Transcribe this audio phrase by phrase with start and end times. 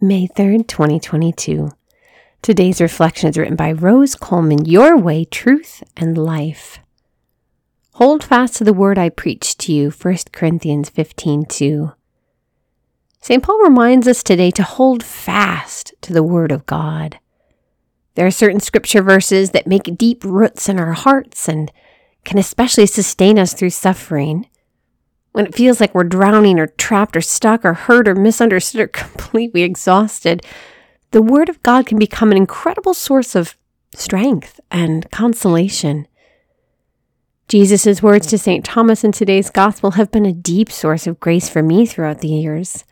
[0.00, 1.72] May 3rd, 2022.
[2.40, 6.78] Today's reflection is written by Rose Coleman Your Way, Truth, and Life.
[7.94, 11.92] Hold fast to the word I preached to you, 1 Corinthians 15 2.
[13.20, 13.42] St.
[13.42, 17.18] Paul reminds us today to hold fast to the word of God.
[18.14, 21.72] There are certain scripture verses that make deep roots in our hearts and
[22.24, 24.47] can especially sustain us through suffering
[25.38, 28.88] when it feels like we're drowning or trapped or stuck or hurt or misunderstood or
[28.88, 30.44] completely exhausted,
[31.12, 33.56] the Word of God can become an incredible source of
[33.94, 36.08] strength and consolation.
[37.46, 38.64] Jesus' words to St.
[38.64, 42.26] Thomas in today's Gospel have been a deep source of grace for me throughout the
[42.26, 42.84] years.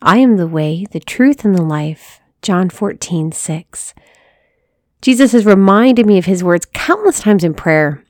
[0.00, 2.18] I am the way, the truth, and the life.
[2.40, 3.94] John 14, 6.
[5.02, 8.02] Jesus has reminded me of his words countless times in prayer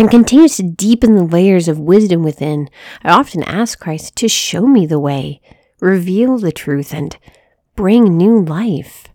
[0.00, 2.70] and continues to deepen the layers of wisdom within,
[3.04, 5.42] I often ask Christ to show me the way,
[5.78, 7.18] reveal the truth, and
[7.76, 9.08] bring new life.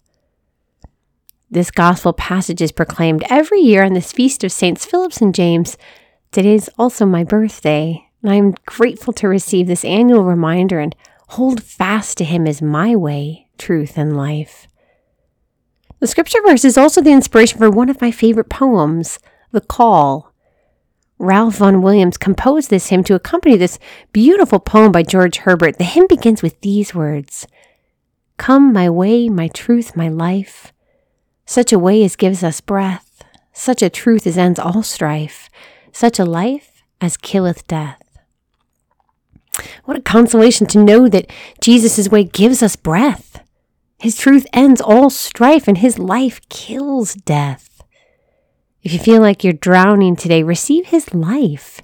[1.49, 5.75] This gospel passage is proclaimed every year on this feast of Saints Philip and James.
[6.31, 10.95] Today is also my birthday, and I am grateful to receive this annual reminder and
[11.30, 14.67] hold fast to Him as my way, truth, and life.
[15.99, 19.17] The scripture verse is also the inspiration for one of my favorite poems,
[19.52, 20.34] The Call.
[21.17, 23.80] Ralph Vaughan Williams composed this hymn to accompany this
[24.11, 25.77] beautiful poem by George Herbert.
[25.77, 27.47] The hymn begins with these words
[28.38, 30.73] Come, my way, my truth, my life.
[31.45, 35.49] Such a way as gives us breath, such a truth as ends all strife,
[35.91, 38.02] such a life as killeth death.
[39.86, 43.41] What a consolation to know that Jesus' way gives us breath.
[43.99, 47.75] His truth ends all strife, and his life kills death.
[48.86, 51.81] If you feel like you're drowning today, receive His life.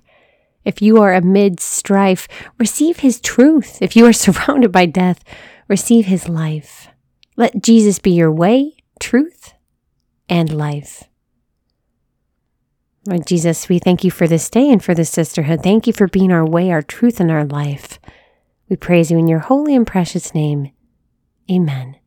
[0.63, 2.27] If you are amid strife,
[2.59, 3.79] receive His truth.
[3.81, 5.23] If you are surrounded by death,
[5.67, 6.89] receive His life.
[7.35, 9.53] Let Jesus be your way, truth,
[10.29, 11.05] and life.
[13.07, 15.63] Lord Jesus, we thank you for this day and for this sisterhood.
[15.63, 17.99] Thank you for being our way, our truth, and our life.
[18.69, 20.69] We praise you in your holy and precious name.
[21.49, 21.97] Amen.